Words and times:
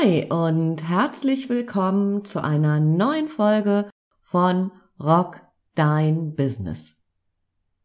Ahoi 0.00 0.26
und 0.30 0.88
herzlich 0.88 1.48
willkommen 1.48 2.24
zu 2.24 2.42
einer 2.42 2.80
neuen 2.80 3.28
Folge 3.28 3.90
von 4.20 4.72
Rock 4.98 5.40
Dein 5.74 6.34
Business. 6.34 6.94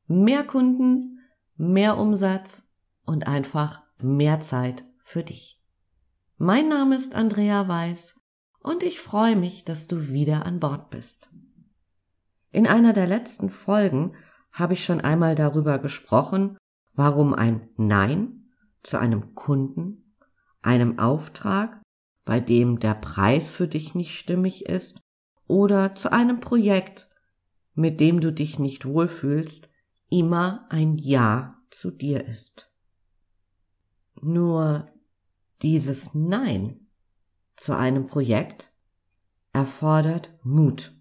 Mehr 0.07 0.43
Kunden, 0.43 1.20
mehr 1.57 1.98
Umsatz 1.98 2.63
und 3.05 3.27
einfach 3.27 3.81
mehr 3.98 4.39
Zeit 4.39 4.86
für 5.04 5.23
dich. 5.23 5.62
Mein 6.38 6.70
Name 6.70 6.95
ist 6.95 7.16
Andrea 7.16 7.67
Weiß 7.67 8.16
und 8.61 8.84
ich 8.84 9.00
freue 9.00 9.36
mich, 9.36 9.66
dass 9.66 9.88
du 9.88 10.07
wieder 10.09 10.45
an 10.45 10.59
Bord 10.59 10.89
bist. 10.89 11.29
In 12.52 12.68
einer 12.68 12.93
der 12.93 13.07
letzten 13.07 13.50
Folgen 13.50 14.13
habe 14.52 14.73
ich 14.73 14.86
schon 14.86 15.02
einmal 15.02 15.36
darüber 15.36 15.80
gesprochen, 15.80 16.58
warum 16.94 17.34
ein 17.34 17.70
Nein 17.77 18.52
zu 18.84 19.00
einem 19.00 19.36
Kunden, 19.36 20.16
einem 20.61 21.00
Auftrag, 21.00 21.81
bei 22.25 22.39
dem 22.39 22.79
der 22.79 22.95
Preis 22.95 23.53
für 23.55 23.67
dich 23.67 23.95
nicht 23.95 24.17
stimmig 24.17 24.66
ist, 24.66 25.02
oder 25.47 25.93
zu 25.95 26.11
einem 26.11 26.39
Projekt, 26.39 27.07
mit 27.75 27.99
dem 27.99 28.20
du 28.20 28.33
dich 28.33 28.57
nicht 28.57 28.85
wohlfühlst, 28.85 29.70
immer 30.09 30.66
ein 30.69 30.97
Ja 30.97 31.61
zu 31.69 31.91
dir 31.91 32.25
ist. 32.25 32.71
Nur 34.21 34.91
dieses 35.61 36.13
Nein 36.13 36.88
zu 37.55 37.75
einem 37.75 38.07
Projekt 38.07 38.71
erfordert 39.53 40.31
Mut. 40.44 40.95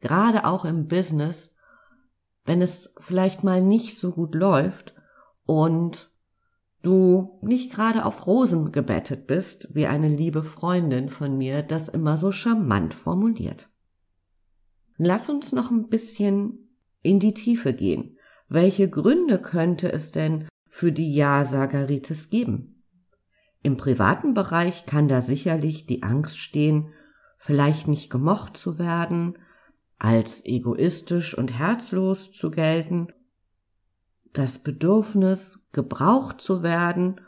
Gerade 0.00 0.44
auch 0.44 0.64
im 0.64 0.88
Business, 0.88 1.52
wenn 2.44 2.62
es 2.62 2.92
vielleicht 2.98 3.44
mal 3.44 3.60
nicht 3.60 3.98
so 3.98 4.12
gut 4.12 4.34
läuft 4.34 4.94
und 5.44 6.10
du 6.86 7.38
nicht 7.42 7.72
gerade 7.72 8.04
auf 8.04 8.26
Rosen 8.26 8.70
gebettet 8.70 9.26
bist, 9.26 9.68
wie 9.74 9.86
eine 9.86 10.08
liebe 10.08 10.42
Freundin 10.42 11.08
von 11.08 11.36
mir 11.36 11.62
das 11.62 11.88
immer 11.88 12.16
so 12.16 12.30
charmant 12.30 12.94
formuliert. 12.94 13.68
Lass 14.96 15.28
uns 15.28 15.52
noch 15.52 15.70
ein 15.70 15.88
bisschen 15.88 16.70
in 17.02 17.18
die 17.18 17.34
Tiefe 17.34 17.74
gehen. 17.74 18.16
Welche 18.48 18.88
Gründe 18.88 19.40
könnte 19.40 19.92
es 19.92 20.12
denn 20.12 20.46
für 20.68 20.92
die 20.92 21.12
Ja-Sageritis 21.12 22.30
geben? 22.30 22.84
Im 23.62 23.76
privaten 23.76 24.32
Bereich 24.32 24.86
kann 24.86 25.08
da 25.08 25.20
sicherlich 25.20 25.86
die 25.86 26.04
Angst 26.04 26.38
stehen, 26.38 26.92
vielleicht 27.36 27.88
nicht 27.88 28.10
gemocht 28.10 28.56
zu 28.56 28.78
werden, 28.78 29.38
als 29.98 30.44
egoistisch 30.44 31.36
und 31.36 31.58
herzlos 31.58 32.30
zu 32.30 32.50
gelten, 32.50 33.08
das 34.32 34.58
Bedürfnis, 34.58 35.66
gebraucht 35.72 36.40
zu 36.40 36.62
werden 36.62 37.20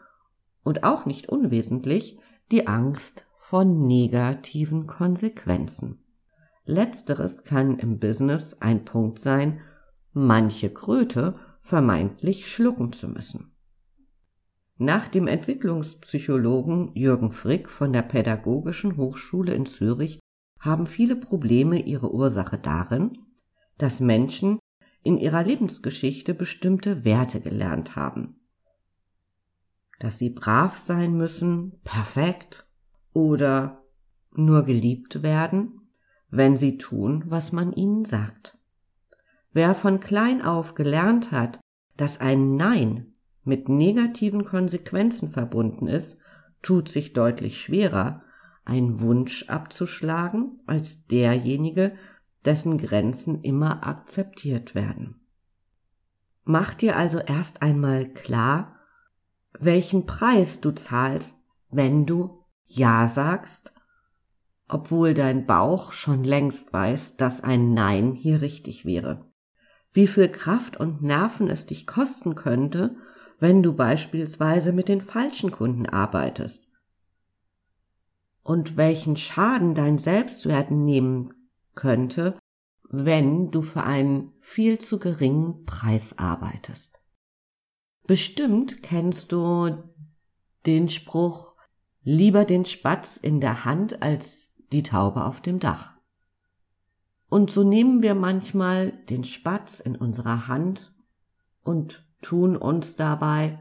und 0.62 0.84
auch 0.84 1.06
nicht 1.06 1.28
unwesentlich 1.28 2.18
die 2.50 2.66
Angst 2.66 3.26
vor 3.38 3.64
negativen 3.64 4.86
Konsequenzen. 4.86 6.04
Letzteres 6.64 7.44
kann 7.44 7.78
im 7.78 7.98
Business 7.98 8.60
ein 8.60 8.84
Punkt 8.84 9.20
sein, 9.20 9.60
manche 10.12 10.70
Kröte 10.70 11.36
vermeintlich 11.60 12.46
schlucken 12.46 12.92
zu 12.92 13.08
müssen. 13.08 13.54
Nach 14.76 15.08
dem 15.08 15.26
Entwicklungspsychologen 15.26 16.94
Jürgen 16.94 17.32
Frick 17.32 17.68
von 17.68 17.92
der 17.92 18.02
Pädagogischen 18.02 18.96
Hochschule 18.96 19.54
in 19.54 19.66
Zürich 19.66 20.20
haben 20.60 20.86
viele 20.86 21.16
Probleme 21.16 21.80
ihre 21.80 22.12
Ursache 22.12 22.58
darin, 22.58 23.18
dass 23.76 24.00
Menschen 24.00 24.58
in 25.02 25.18
ihrer 25.18 25.44
Lebensgeschichte 25.44 26.34
bestimmte 26.34 27.04
Werte 27.04 27.40
gelernt 27.40 27.96
haben. 27.96 28.40
Dass 30.00 30.18
sie 30.18 30.30
brav 30.30 30.78
sein 30.78 31.16
müssen, 31.16 31.80
perfekt 31.82 32.66
oder 33.12 33.84
nur 34.32 34.64
geliebt 34.64 35.22
werden, 35.22 35.90
wenn 36.30 36.56
sie 36.56 36.78
tun, 36.78 37.24
was 37.26 37.52
man 37.52 37.72
ihnen 37.72 38.04
sagt. 38.04 38.56
Wer 39.52 39.74
von 39.74 39.98
klein 39.98 40.42
auf 40.42 40.74
gelernt 40.74 41.32
hat, 41.32 41.58
dass 41.96 42.20
ein 42.20 42.54
Nein 42.56 43.14
mit 43.44 43.68
negativen 43.68 44.44
Konsequenzen 44.44 45.28
verbunden 45.28 45.88
ist, 45.88 46.18
tut 46.62 46.88
sich 46.88 47.12
deutlich 47.12 47.60
schwerer, 47.60 48.22
einen 48.64 49.00
Wunsch 49.00 49.48
abzuschlagen, 49.48 50.60
als 50.66 51.06
derjenige, 51.06 51.96
dessen 52.44 52.78
Grenzen 52.78 53.42
immer 53.42 53.86
akzeptiert 53.86 54.74
werden. 54.74 55.26
Mach 56.44 56.74
dir 56.74 56.96
also 56.96 57.18
erst 57.18 57.62
einmal 57.62 58.08
klar, 58.08 58.76
welchen 59.58 60.06
Preis 60.06 60.60
du 60.60 60.72
zahlst, 60.72 61.36
wenn 61.70 62.06
du 62.06 62.44
Ja 62.66 63.08
sagst 63.08 63.72
obwohl 64.68 65.14
dein 65.14 65.46
Bauch 65.46 65.92
schon 65.92 66.22
längst 66.24 66.72
weiß, 66.72 67.16
dass 67.16 67.42
ein 67.42 67.72
Nein 67.72 68.12
hier 68.12 68.42
richtig 68.42 68.84
wäre. 68.84 69.24
Wie 69.92 70.06
viel 70.06 70.28
Kraft 70.28 70.76
und 70.76 71.02
Nerven 71.02 71.48
es 71.48 71.64
dich 71.64 71.86
kosten 71.86 72.34
könnte, 72.34 72.94
wenn 73.38 73.62
du 73.62 73.72
beispielsweise 73.72 74.72
mit 74.72 74.88
den 74.88 75.00
falschen 75.00 75.50
Kunden 75.50 75.86
arbeitest. 75.86 76.68
Und 78.42 78.76
welchen 78.76 79.16
Schaden 79.16 79.74
dein 79.74 79.96
Selbstwert 79.98 80.70
nehmen 80.70 81.32
könnte, 81.78 82.36
wenn 82.90 83.52
du 83.52 83.62
für 83.62 83.84
einen 83.84 84.32
viel 84.40 84.80
zu 84.80 84.98
geringen 84.98 85.64
Preis 85.64 86.18
arbeitest. 86.18 87.00
Bestimmt 88.04 88.82
kennst 88.82 89.30
du 89.30 89.84
den 90.66 90.88
Spruch 90.88 91.54
lieber 92.02 92.44
den 92.44 92.64
Spatz 92.64 93.16
in 93.16 93.40
der 93.40 93.64
Hand 93.64 94.02
als 94.02 94.54
die 94.72 94.82
Taube 94.82 95.24
auf 95.24 95.40
dem 95.40 95.60
Dach. 95.60 95.94
Und 97.28 97.52
so 97.52 97.62
nehmen 97.62 98.02
wir 98.02 98.16
manchmal 98.16 98.90
den 98.90 99.22
Spatz 99.22 99.78
in 99.78 99.94
unserer 99.94 100.48
Hand 100.48 100.94
und 101.62 102.08
tun 102.22 102.56
uns 102.56 102.96
dabei 102.96 103.60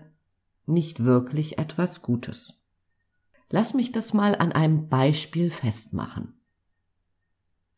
nicht 0.66 1.04
wirklich 1.04 1.60
etwas 1.60 2.02
Gutes. 2.02 2.64
Lass 3.50 3.76
mich 3.76 3.92
das 3.92 4.14
mal 4.14 4.36
an 4.36 4.54
einem 4.54 4.90
Beispiel 4.90 5.52
festmachen. 5.52 6.37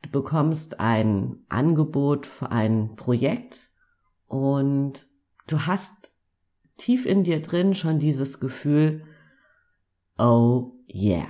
Du 0.01 0.09
bekommst 0.09 0.79
ein 0.79 1.43
Angebot 1.49 2.25
für 2.25 2.51
ein 2.51 2.95
Projekt 2.95 3.69
und 4.27 5.07
du 5.47 5.65
hast 5.65 6.11
tief 6.77 7.05
in 7.05 7.23
dir 7.23 7.41
drin 7.41 7.73
schon 7.73 7.99
dieses 7.99 8.39
Gefühl, 8.39 9.03
oh 10.17 10.71
yeah, 10.87 11.27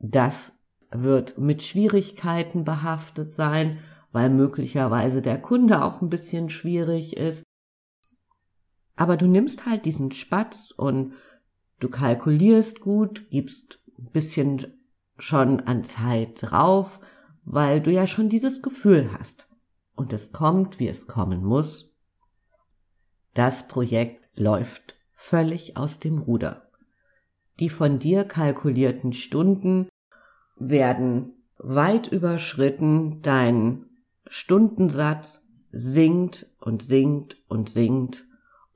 das 0.00 0.52
wird 0.90 1.38
mit 1.38 1.62
Schwierigkeiten 1.62 2.64
behaftet 2.64 3.34
sein, 3.34 3.78
weil 4.12 4.30
möglicherweise 4.30 5.22
der 5.22 5.40
Kunde 5.40 5.84
auch 5.84 6.02
ein 6.02 6.10
bisschen 6.10 6.50
schwierig 6.50 7.16
ist. 7.16 7.44
Aber 8.96 9.16
du 9.16 9.26
nimmst 9.26 9.66
halt 9.66 9.84
diesen 9.84 10.10
Spatz 10.10 10.72
und 10.76 11.14
du 11.78 11.88
kalkulierst 11.88 12.80
gut, 12.80 13.30
gibst 13.30 13.80
ein 13.98 14.10
bisschen 14.12 14.66
schon 15.18 15.60
an 15.60 15.84
Zeit 15.84 16.42
drauf, 16.42 17.00
weil 17.44 17.80
du 17.80 17.90
ja 17.90 18.06
schon 18.06 18.28
dieses 18.28 18.62
Gefühl 18.62 19.10
hast. 19.18 19.48
Und 19.94 20.12
es 20.12 20.32
kommt, 20.32 20.78
wie 20.78 20.88
es 20.88 21.06
kommen 21.06 21.44
muss. 21.44 21.96
Das 23.34 23.68
Projekt 23.68 24.28
läuft 24.34 24.96
völlig 25.12 25.76
aus 25.76 26.00
dem 26.00 26.18
Ruder. 26.18 26.70
Die 27.58 27.68
von 27.68 27.98
dir 27.98 28.24
kalkulierten 28.24 29.12
Stunden 29.12 29.88
werden 30.56 31.34
weit 31.58 32.08
überschritten, 32.08 33.20
dein 33.20 33.86
Stundensatz 34.26 35.42
sinkt 35.72 36.46
und 36.58 36.82
sinkt 36.82 37.36
und 37.48 37.68
sinkt 37.68 38.24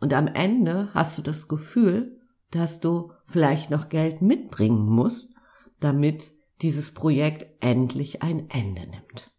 und 0.04 0.12
am 0.12 0.26
Ende 0.26 0.90
hast 0.92 1.16
du 1.16 1.22
das 1.22 1.48
Gefühl, 1.48 2.20
dass 2.50 2.78
du 2.78 3.12
vielleicht 3.24 3.70
noch 3.70 3.88
Geld 3.88 4.20
mitbringen 4.20 4.84
musst, 4.84 5.32
damit 5.80 6.32
dieses 6.64 6.92
Projekt 6.92 7.46
endlich 7.60 8.22
ein 8.22 8.48
Ende 8.48 8.86
nimmt. 8.86 9.30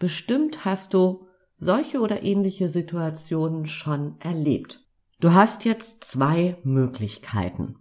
Bestimmt 0.00 0.64
hast 0.64 0.92
du 0.92 1.28
solche 1.54 2.00
oder 2.00 2.24
ähnliche 2.24 2.68
Situationen 2.68 3.64
schon 3.66 4.20
erlebt. 4.20 4.84
Du 5.20 5.32
hast 5.34 5.64
jetzt 5.64 6.02
zwei 6.02 6.56
Möglichkeiten. 6.64 7.76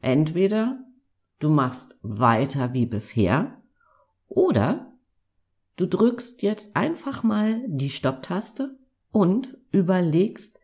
Entweder 0.00 0.80
du 1.38 1.50
machst 1.50 1.94
weiter 2.02 2.72
wie 2.72 2.86
bisher 2.86 3.62
oder 4.26 4.92
du 5.76 5.86
drückst 5.86 6.42
jetzt 6.42 6.74
einfach 6.74 7.22
mal 7.22 7.62
die 7.68 7.90
Stopptaste 7.90 8.76
und 9.12 9.56
überlegst, 9.70 10.58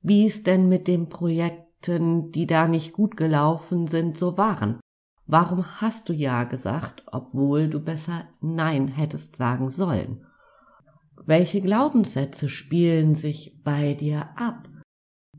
wie 0.00 0.26
es 0.26 0.42
denn 0.42 0.70
mit 0.70 0.88
den 0.88 1.10
Projekten, 1.10 2.30
die 2.30 2.46
da 2.46 2.66
nicht 2.68 2.94
gut 2.94 3.18
gelaufen 3.18 3.86
sind, 3.86 4.16
so 4.16 4.38
waren. 4.38 4.80
Warum 5.26 5.80
hast 5.80 6.08
du 6.08 6.12
ja 6.12 6.44
gesagt, 6.44 7.02
obwohl 7.10 7.68
du 7.68 7.80
besser 7.80 8.28
Nein 8.40 8.88
hättest 8.88 9.36
sagen 9.36 9.70
sollen? 9.70 10.24
Welche 11.24 11.60
Glaubenssätze 11.60 12.48
spielen 12.48 13.16
sich 13.16 13.60
bei 13.64 13.94
dir 13.94 14.28
ab? 14.36 14.68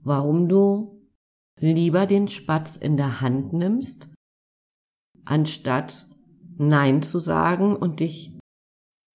Warum 0.04 0.50
du 0.50 1.10
lieber 1.60 2.06
den 2.06 2.28
Spatz 2.28 2.76
in 2.76 2.98
der 2.98 3.22
Hand 3.22 3.54
nimmst, 3.54 4.14
anstatt 5.24 6.08
Nein 6.58 7.02
zu 7.02 7.20
sagen 7.20 7.76
und 7.76 8.02
dich 8.02 8.38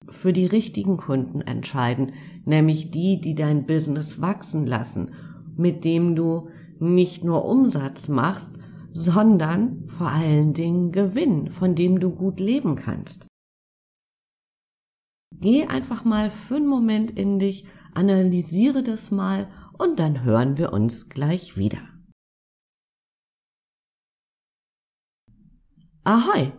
für 0.09 0.33
die 0.33 0.47
richtigen 0.47 0.97
Kunden 0.97 1.43
entscheiden, 1.43 2.15
nämlich 2.45 2.91
die, 2.91 3.21
die 3.21 3.35
dein 3.35 3.67
Business 3.67 4.21
wachsen 4.21 4.67
lassen, 4.67 5.15
mit 5.57 5.85
dem 5.85 6.17
du 6.17 6.49
nicht 6.79 7.25
nur 7.25 7.45
Umsatz 7.45 8.09
machst, 8.09 8.59
sondern 8.93 9.89
vor 9.89 10.09
allen 10.09 10.55
Dingen 10.55 10.93
Gewinn, 10.93 11.51
von 11.51 11.75
dem 11.75 12.01
du 12.01 12.11
gut 12.11 12.41
leben 12.41 12.77
kannst. 12.77 13.27
Geh 15.35 15.67
einfach 15.67 16.05
mal 16.05 16.31
für 16.31 16.57
einen 16.57 16.67
Moment 16.67 17.11
in 17.11 17.39
dich, 17.39 17.67
analysiere 17.95 18.83
das 18.83 19.11
mal 19.11 19.51
und 19.79 19.99
dann 19.99 20.23
hören 20.23 20.57
wir 20.59 20.73
uns 20.73 21.09
gleich 21.09 21.57
wieder. 21.57 21.89
Ahoi! 26.05 26.53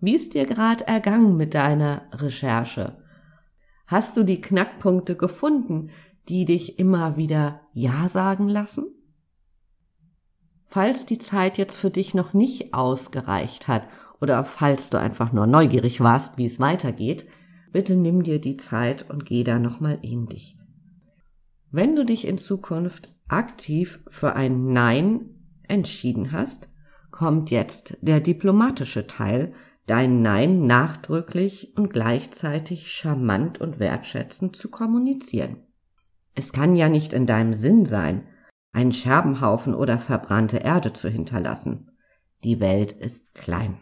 Wie 0.00 0.14
ist 0.14 0.34
dir 0.34 0.46
gerade 0.46 0.86
ergangen 0.86 1.36
mit 1.36 1.54
deiner 1.54 2.08
Recherche? 2.12 3.02
Hast 3.88 4.16
du 4.16 4.22
die 4.22 4.40
Knackpunkte 4.40 5.16
gefunden, 5.16 5.90
die 6.28 6.44
dich 6.44 6.78
immer 6.78 7.16
wieder 7.16 7.62
Ja 7.72 8.08
sagen 8.08 8.48
lassen? 8.48 8.97
Falls 10.78 11.06
die 11.06 11.18
Zeit 11.18 11.58
jetzt 11.58 11.76
für 11.76 11.90
dich 11.90 12.14
noch 12.14 12.34
nicht 12.34 12.72
ausgereicht 12.72 13.66
hat 13.66 13.88
oder 14.20 14.44
falls 14.44 14.90
du 14.90 15.00
einfach 15.00 15.32
nur 15.32 15.48
neugierig 15.48 16.00
warst, 16.00 16.38
wie 16.38 16.46
es 16.46 16.60
weitergeht, 16.60 17.26
bitte 17.72 17.96
nimm 17.96 18.22
dir 18.22 18.40
die 18.40 18.56
Zeit 18.56 19.10
und 19.10 19.26
geh 19.26 19.42
da 19.42 19.58
nochmal 19.58 19.98
in 20.02 20.26
dich. 20.26 20.56
Wenn 21.72 21.96
du 21.96 22.04
dich 22.04 22.28
in 22.28 22.38
Zukunft 22.38 23.12
aktiv 23.26 23.98
für 24.06 24.36
ein 24.36 24.72
Nein 24.72 25.30
entschieden 25.64 26.30
hast, 26.30 26.68
kommt 27.10 27.50
jetzt 27.50 27.98
der 28.00 28.20
diplomatische 28.20 29.08
Teil, 29.08 29.54
dein 29.86 30.22
Nein 30.22 30.68
nachdrücklich 30.68 31.76
und 31.76 31.92
gleichzeitig 31.92 32.92
charmant 32.92 33.60
und 33.60 33.80
wertschätzend 33.80 34.54
zu 34.54 34.70
kommunizieren. 34.70 35.56
Es 36.36 36.52
kann 36.52 36.76
ja 36.76 36.88
nicht 36.88 37.14
in 37.14 37.26
deinem 37.26 37.52
Sinn 37.52 37.84
sein, 37.84 38.28
einen 38.78 38.92
Scherbenhaufen 38.92 39.74
oder 39.74 39.98
verbrannte 39.98 40.58
Erde 40.58 40.92
zu 40.92 41.08
hinterlassen. 41.08 41.90
Die 42.44 42.60
Welt 42.60 42.92
ist 42.92 43.34
klein. 43.34 43.80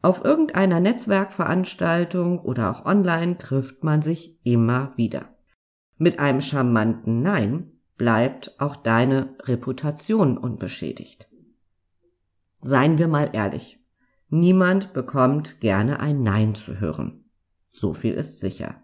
Auf 0.00 0.24
irgendeiner 0.24 0.80
Netzwerkveranstaltung 0.80 2.38
oder 2.38 2.70
auch 2.70 2.86
online 2.86 3.36
trifft 3.36 3.84
man 3.84 4.00
sich 4.00 4.38
immer 4.44 4.96
wieder. 4.96 5.36
Mit 5.98 6.18
einem 6.18 6.40
charmanten 6.40 7.20
Nein 7.20 7.72
bleibt 7.98 8.58
auch 8.58 8.74
deine 8.76 9.36
Reputation 9.42 10.38
unbeschädigt. 10.38 11.28
Seien 12.62 12.96
wir 12.96 13.08
mal 13.08 13.28
ehrlich. 13.34 13.78
Niemand 14.30 14.94
bekommt 14.94 15.60
gerne 15.60 16.00
ein 16.00 16.22
Nein 16.22 16.54
zu 16.54 16.80
hören. 16.80 17.26
So 17.68 17.92
viel 17.92 18.14
ist 18.14 18.38
sicher. 18.38 18.82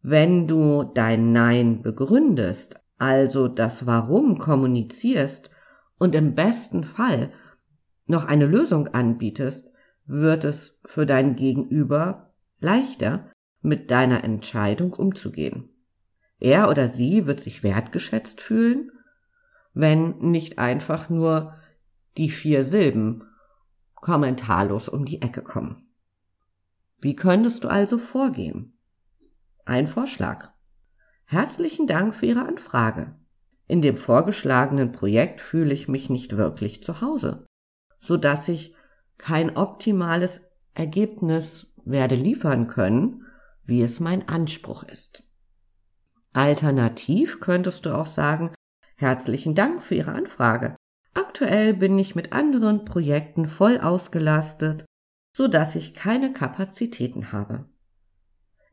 Wenn 0.00 0.46
du 0.46 0.82
dein 0.82 1.32
Nein 1.32 1.82
begründest, 1.82 2.80
also 3.04 3.48
das 3.48 3.84
Warum 3.84 4.38
kommunizierst 4.38 5.50
und 5.98 6.14
im 6.14 6.34
besten 6.34 6.84
Fall 6.84 7.32
noch 8.06 8.24
eine 8.24 8.46
Lösung 8.46 8.88
anbietest, 8.88 9.70
wird 10.06 10.44
es 10.44 10.80
für 10.86 11.04
dein 11.04 11.36
Gegenüber 11.36 12.32
leichter, 12.60 13.30
mit 13.60 13.90
deiner 13.90 14.24
Entscheidung 14.24 14.94
umzugehen. 14.94 15.68
Er 16.38 16.70
oder 16.70 16.88
sie 16.88 17.26
wird 17.26 17.40
sich 17.40 17.62
wertgeschätzt 17.62 18.40
fühlen, 18.40 18.90
wenn 19.74 20.16
nicht 20.18 20.58
einfach 20.58 21.10
nur 21.10 21.54
die 22.16 22.30
vier 22.30 22.64
Silben 22.64 23.24
kommentarlos 23.94 24.88
um 24.88 25.04
die 25.04 25.20
Ecke 25.20 25.42
kommen. 25.42 25.88
Wie 27.00 27.16
könntest 27.16 27.64
du 27.64 27.68
also 27.68 27.98
vorgehen? 27.98 28.78
Ein 29.66 29.86
Vorschlag. 29.86 30.53
Herzlichen 31.26 31.86
Dank 31.86 32.14
für 32.14 32.26
Ihre 32.26 32.46
Anfrage. 32.46 33.14
In 33.66 33.80
dem 33.80 33.96
vorgeschlagenen 33.96 34.92
Projekt 34.92 35.40
fühle 35.40 35.72
ich 35.72 35.88
mich 35.88 36.10
nicht 36.10 36.36
wirklich 36.36 36.82
zu 36.82 37.00
Hause, 37.00 37.46
so 38.00 38.16
dass 38.16 38.48
ich 38.48 38.74
kein 39.16 39.56
optimales 39.56 40.42
Ergebnis 40.74 41.74
werde 41.84 42.14
liefern 42.14 42.66
können, 42.66 43.24
wie 43.62 43.82
es 43.82 44.00
mein 44.00 44.28
Anspruch 44.28 44.82
ist. 44.82 45.24
Alternativ 46.34 47.40
könntest 47.40 47.86
du 47.86 47.94
auch 47.94 48.06
sagen, 48.06 48.52
herzlichen 48.96 49.54
Dank 49.54 49.82
für 49.82 49.94
Ihre 49.94 50.12
Anfrage. 50.12 50.76
Aktuell 51.14 51.74
bin 51.74 51.98
ich 51.98 52.14
mit 52.14 52.32
anderen 52.32 52.84
Projekten 52.84 53.46
voll 53.46 53.78
ausgelastet, 53.78 54.84
so 55.34 55.48
dass 55.48 55.76
ich 55.76 55.94
keine 55.94 56.32
Kapazitäten 56.32 57.32
habe. 57.32 57.66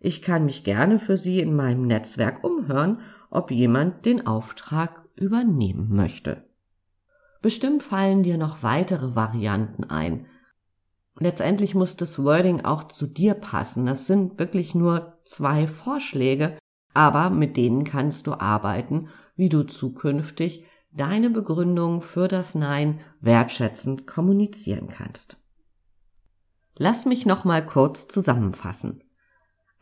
Ich 0.03 0.23
kann 0.23 0.45
mich 0.45 0.63
gerne 0.63 0.97
für 0.97 1.15
Sie 1.15 1.39
in 1.39 1.55
meinem 1.55 1.85
Netzwerk 1.85 2.43
umhören, 2.43 3.01
ob 3.29 3.51
jemand 3.51 4.05
den 4.07 4.25
Auftrag 4.25 5.07
übernehmen 5.15 5.95
möchte. 5.95 6.43
Bestimmt 7.43 7.83
fallen 7.83 8.23
dir 8.23 8.37
noch 8.37 8.63
weitere 8.63 9.15
Varianten 9.15 9.83
ein, 9.83 10.25
letztendlich 11.19 11.75
muss 11.75 11.95
das 11.97 12.23
Wording 12.23 12.65
auch 12.65 12.85
zu 12.87 13.05
dir 13.05 13.35
passen. 13.35 13.85
Das 13.85 14.07
sind 14.07 14.39
wirklich 14.39 14.73
nur 14.73 15.19
zwei 15.23 15.67
Vorschläge, 15.67 16.57
aber 16.95 17.29
mit 17.29 17.55
denen 17.55 17.83
kannst 17.83 18.25
du 18.25 18.33
arbeiten, 18.33 19.07
wie 19.35 19.49
du 19.49 19.63
zukünftig 19.63 20.65
deine 20.91 21.29
Begründung 21.29 22.01
für 22.01 22.27
das 22.27 22.55
Nein 22.55 23.01
wertschätzend 23.21 24.07
kommunizieren 24.07 24.87
kannst. 24.87 25.37
Lass 26.75 27.05
mich 27.05 27.27
noch 27.27 27.45
mal 27.45 27.63
kurz 27.63 28.07
zusammenfassen. 28.07 29.03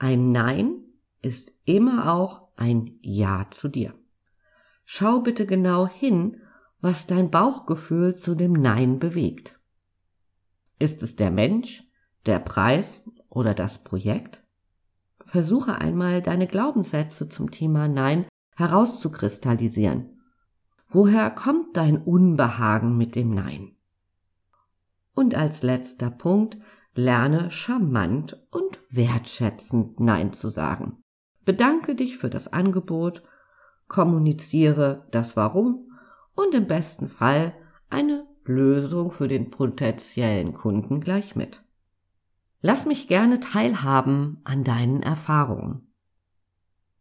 Ein 0.01 0.31
Nein 0.31 0.78
ist 1.22 1.51
immer 1.66 2.13
auch 2.13 2.48
ein 2.56 2.98
Ja 3.01 3.48
zu 3.51 3.68
dir. 3.68 3.94
Schau 4.86 5.19
bitte 5.19 5.46
genau 5.46 5.88
hin, 5.88 6.38
was 6.80 7.06
dein 7.06 7.30
Bauchgefühl 7.30 8.16
zu 8.16 8.34
dem 8.34 8.54
Nein 8.54 9.00
bewegt. 9.00 9.60
Ist 10.80 11.04
es 11.04 11.18
der 11.18 11.31
Mensch, 11.31 11.84
der 12.25 12.40
Preis 12.40 13.04
oder 13.28 13.54
das 13.54 13.84
Projekt? 13.84 14.42
Versuche 15.25 15.75
einmal 15.75 16.22
deine 16.22 16.48
Glaubenssätze 16.48 17.28
zum 17.28 17.52
Thema 17.52 17.90
Nein 17.90 18.26
herauszukristallisieren. 18.56 20.21
Woher 20.88 21.30
kommt 21.30 21.76
dein 21.76 21.97
Unbehagen 21.97 22.97
mit 22.97 23.16
dem 23.16 23.31
Nein? 23.31 23.76
Und 25.14 25.35
als 25.35 25.62
letzter 25.62 26.09
Punkt, 26.09 26.57
lerne 26.99 27.49
charmant 27.49 28.37
und 28.51 28.79
wertschätzend 28.91 29.99
Nein 29.99 30.33
zu 30.33 30.49
sagen. 30.49 31.01
Bedanke 31.45 31.95
dich 31.95 32.18
für 32.18 32.29
das 32.29 32.51
Angebot, 32.51 33.23
kommuniziere 33.87 35.07
das 35.11 35.35
Warum 35.35 35.91
und 36.35 36.53
im 36.53 36.68
besten 36.68 37.07
Fall 37.07 37.53
eine 37.89 38.27
Lösung 38.44 39.11
für 39.11 39.27
den 39.27 39.49
potenziellen 39.49 40.53
Kunden 40.53 40.99
gleich 40.99 41.35
mit. 41.35 41.63
Lass 42.61 42.85
mich 42.85 43.07
gerne 43.07 43.39
teilhaben 43.39 44.41
an 44.44 44.63
deinen 44.63 45.01
Erfahrungen. 45.01 45.94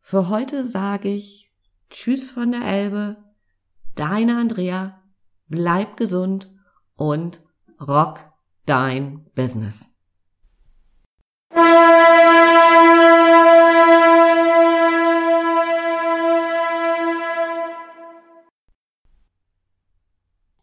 Für 0.00 0.28
heute 0.28 0.64
sage 0.64 1.08
ich 1.08 1.52
Tschüss 1.90 2.30
von 2.30 2.52
der 2.52 2.62
Elbe, 2.62 3.16
deine 3.94 4.36
Andrea, 4.36 5.02
bleib 5.48 5.96
gesund 5.96 6.54
und 6.94 7.42
rock 7.80 8.27
dein 8.68 9.24
Business. 9.34 9.86